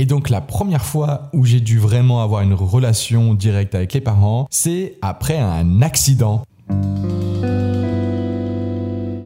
[0.00, 4.00] Et donc la première fois où j'ai dû vraiment avoir une relation directe avec les
[4.00, 6.42] parents, c'est après un accident.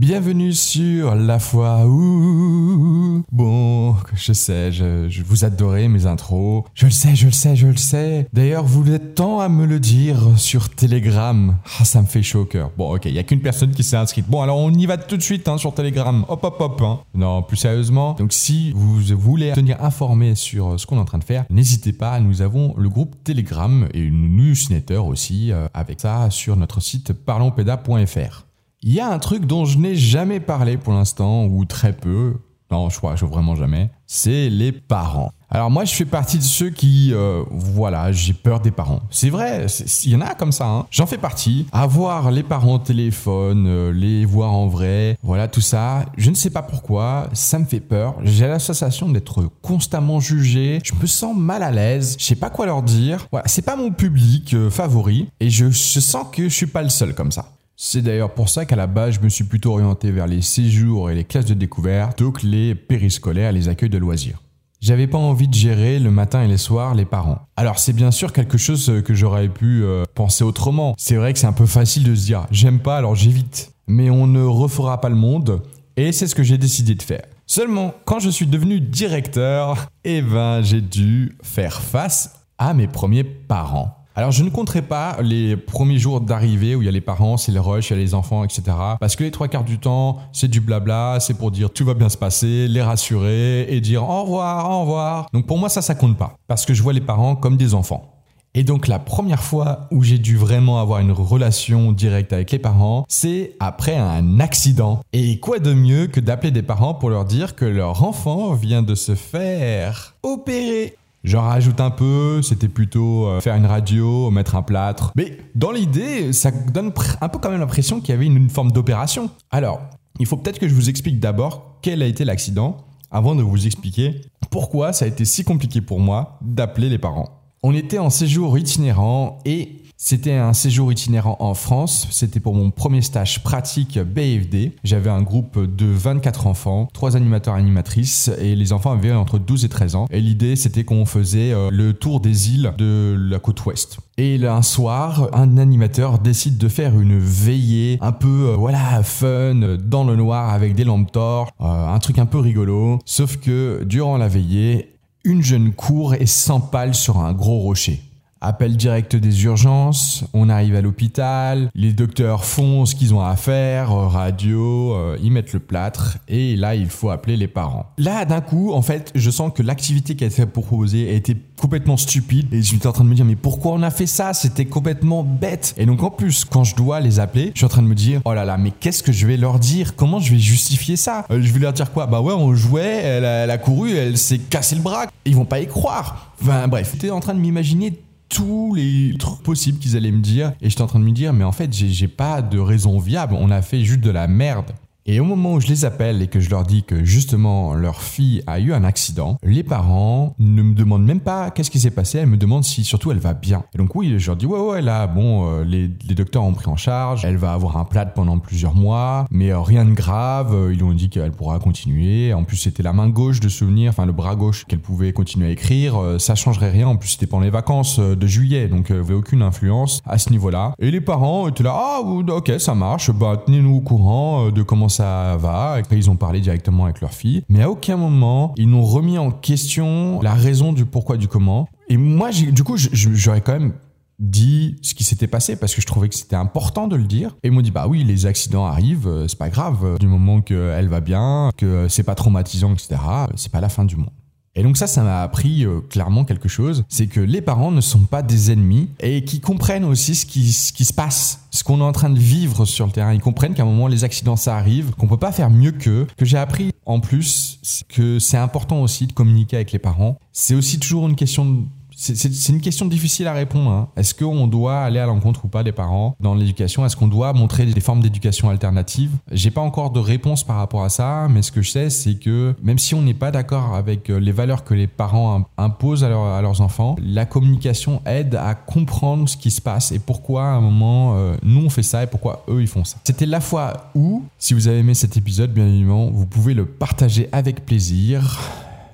[0.00, 3.22] Bienvenue sur La Foi où...
[3.30, 6.64] Bon, je sais, je, vous adorez mes intros.
[6.72, 8.26] Je le sais, je le sais, je le sais.
[8.32, 11.54] D'ailleurs, vous êtes tant à me le dire sur Telegram.
[11.78, 12.70] Ah, ça me fait chaud au cœur.
[12.78, 14.26] Bon, ok, il y a qu'une personne qui s'est inscrite.
[14.26, 16.24] Bon, alors on y va tout de suite hein, sur Telegram.
[16.28, 16.80] Hop, hop, hop.
[16.80, 17.00] Hein.
[17.12, 18.14] Non, plus sérieusement.
[18.14, 21.44] Donc si vous voulez tenir informé sur euh, ce qu'on est en train de faire,
[21.50, 22.20] n'hésitez pas.
[22.20, 27.12] Nous avons le groupe Telegram et une newsletter aussi euh, avec ça sur notre site
[27.12, 28.46] parlonspeda.fr.
[28.82, 32.36] Il y a un truc dont je n'ai jamais parlé pour l'instant, ou très peu,
[32.70, 35.32] non, je crois, je vraiment jamais, c'est les parents.
[35.50, 39.00] Alors moi, je fais partie de ceux qui, euh, voilà, j'ai peur des parents.
[39.10, 39.66] C'est vrai,
[40.04, 40.66] il y en a comme ça.
[40.66, 40.86] Hein.
[40.90, 41.66] J'en fais partie.
[41.72, 46.06] Avoir les parents au téléphone, euh, les voir en vrai, voilà tout ça.
[46.16, 48.14] Je ne sais pas pourquoi, ça me fait peur.
[48.22, 50.78] J'ai la sensation d'être constamment jugé.
[50.84, 52.16] Je me sens mal à l'aise.
[52.18, 53.26] Je sais pas quoi leur dire.
[53.30, 56.82] Voilà, c'est pas mon public euh, favori, et je, je sens que je suis pas
[56.82, 57.46] le seul comme ça.
[57.82, 61.10] C'est d'ailleurs pour ça qu'à la base, je me suis plutôt orienté vers les séjours
[61.10, 64.42] et les classes de découverte que les périscolaires, les accueils de loisirs.
[64.82, 67.38] J'avais pas envie de gérer le matin et les soirs les parents.
[67.56, 70.94] Alors c'est bien sûr quelque chose que j'aurais pu euh, penser autrement.
[70.98, 73.72] C'est vrai que c'est un peu facile de se dire j'aime pas alors j'évite.
[73.86, 75.62] Mais on ne refera pas le monde
[75.96, 77.24] et c'est ce que j'ai décidé de faire.
[77.46, 83.24] Seulement quand je suis devenu directeur, eh ben j'ai dû faire face à mes premiers
[83.24, 83.99] parents.
[84.20, 87.38] Alors je ne compterai pas les premiers jours d'arrivée où il y a les parents,
[87.38, 88.62] c'est le rush, il y a les enfants, etc.
[89.00, 91.94] Parce que les trois quarts du temps, c'est du blabla, c'est pour dire tout va
[91.94, 95.26] bien se passer, les rassurer et dire au revoir, au revoir.
[95.32, 96.36] Donc pour moi ça, ça compte pas.
[96.48, 98.20] Parce que je vois les parents comme des enfants.
[98.52, 102.58] Et donc la première fois où j'ai dû vraiment avoir une relation directe avec les
[102.58, 105.00] parents, c'est après un accident.
[105.14, 108.82] Et quoi de mieux que d'appeler des parents pour leur dire que leur enfant vient
[108.82, 114.54] de se faire opérer J'en rajoute un peu, c'était plutôt euh, faire une radio, mettre
[114.54, 115.12] un plâtre.
[115.16, 118.72] Mais dans l'idée, ça donne un peu quand même l'impression qu'il y avait une, forme
[118.72, 119.30] d'opération.
[119.50, 119.82] Alors,
[120.18, 122.78] il faut peut-être que je vous explique d'abord quel a été l'accident
[123.10, 127.39] avant de vous expliquer pourquoi ça a été si compliqué pour moi d'appeler les parents.
[127.62, 132.08] On était en séjour itinérant et c'était un séjour itinérant en France.
[132.10, 134.72] C'était pour mon premier stage pratique BFD.
[134.82, 139.38] J'avais un groupe de 24 enfants, trois animateurs et animatrices, et les enfants avaient entre
[139.38, 140.06] 12 et 13 ans.
[140.10, 143.98] Et l'idée, c'était qu'on faisait euh, le tour des îles de la côte ouest.
[144.16, 149.76] Et un soir, un animateur décide de faire une veillée un peu, euh, voilà, fun,
[149.84, 153.00] dans le noir avec des lampes torches, euh, un truc un peu rigolo.
[153.04, 154.89] Sauf que durant la veillée,
[155.24, 158.02] une jeune court et s'empale sur un gros rocher.
[158.42, 163.36] Appel direct des urgences, on arrive à l'hôpital, les docteurs font ce qu'ils ont à
[163.36, 167.84] faire, euh, radio, euh, ils mettent le plâtre et là il faut appeler les parents.
[167.98, 171.36] Là d'un coup en fait je sens que l'activité qui a été proposée a été
[171.60, 174.06] complètement stupide et je suis en train de me dire mais pourquoi on a fait
[174.06, 174.32] ça?
[174.32, 175.74] C'était complètement bête.
[175.76, 177.94] Et donc en plus quand je dois les appeler, je suis en train de me
[177.94, 179.96] dire oh là là mais qu'est-ce que je vais leur dire?
[179.96, 181.26] Comment je vais justifier ça?
[181.30, 182.06] Euh, Je vais leur dire quoi?
[182.06, 185.04] Bah ouais on jouait, elle a, elle a couru, elle s'est cassé le bras.
[185.26, 186.32] Ils vont pas y croire.
[186.40, 188.00] Enfin bref, j'étais en train de m'imaginer
[188.30, 190.52] tous les trucs possibles qu'ils allaient me dire.
[190.62, 193.34] Et j'étais en train de me dire, mais en fait, j'ai pas de raison viable.
[193.38, 194.72] On a fait juste de la merde.
[195.06, 198.02] Et au moment où je les appelle et que je leur dis que justement leur
[198.02, 201.90] fille a eu un accident, les parents ne me demandent même pas qu'est-ce qui s'est
[201.90, 203.64] passé, elles me demandent si surtout elle va bien.
[203.74, 206.68] Et donc oui, je leur dis ouais ouais là bon euh, les, docteurs ont pris
[206.68, 210.54] en charge, elle va avoir un plat pendant plusieurs mois, mais euh, rien de grave,
[210.54, 212.34] euh, ils ont dit qu'elle pourra continuer.
[212.34, 215.48] En plus c'était la main gauche de souvenir, enfin le bras gauche qu'elle pouvait continuer
[215.48, 216.88] à écrire, ça changerait rien.
[216.88, 220.74] En plus c'était pendant les vacances de juillet, donc avait aucune influence à ce niveau-là.
[220.78, 224.89] Et les parents étaient là ah ok ça marche, bah tenez-nous au courant de comment
[224.90, 225.72] ça va.
[225.72, 227.42] Après, ils ont parlé directement avec leur fille.
[227.48, 231.68] Mais à aucun moment, ils n'ont remis en question la raison du pourquoi, du comment.
[231.88, 233.72] Et moi, du coup, j'aurais quand même
[234.20, 237.36] dit ce qui s'était passé parce que je trouvais que c'était important de le dire.
[237.42, 239.78] Et ils m'ont dit bah oui, les accidents arrivent, euh, c'est pas grave.
[239.82, 243.00] Euh, du moment qu'elle va bien, que c'est pas traumatisant, etc.
[243.34, 244.10] C'est pas la fin du monde.
[244.60, 247.80] Et donc ça, ça m'a appris euh, clairement quelque chose, c'est que les parents ne
[247.80, 251.82] sont pas des ennemis et qui comprennent aussi ce qui, se passe, ce qu'on est
[251.82, 253.14] en train de vivre sur le terrain.
[253.14, 256.06] Ils comprennent qu'à un moment, les accidents, ça arrive, qu'on peut pas faire mieux qu'eux,
[256.18, 257.58] que j'ai appris en plus
[257.88, 260.18] que c'est important aussi de communiquer avec les parents.
[260.34, 261.60] C'est aussi toujours une question de
[262.00, 263.70] c'est une question difficile à répondre.
[263.70, 263.88] Hein.
[263.94, 266.86] Est-ce qu'on doit aller à l'encontre ou pas des parents dans l'éducation?
[266.86, 269.10] Est-ce qu'on doit montrer des formes d'éducation alternatives?
[269.30, 272.14] J'ai pas encore de réponse par rapport à ça, mais ce que je sais, c'est
[272.14, 276.02] que même si on n'est pas d'accord avec euh, les valeurs que les parents imposent
[276.02, 280.52] à, leurs enfants, la communication aide à comprendre ce qui se passe et pourquoi à
[280.52, 282.96] un moment euh, nous on fait ça et pourquoi eux ils font ça.
[283.04, 286.64] C'était la fois où, si vous avez aimé cet épisode, bien évidemment, vous pouvez le
[286.64, 288.40] partager avec plaisir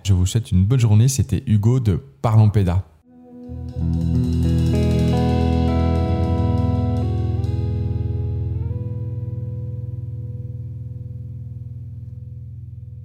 [0.02, 1.06] Je vous souhaite une bonne journée.
[1.06, 2.82] C'était Hugo de Parlons Pédas.
[3.48, 4.15] Thank you.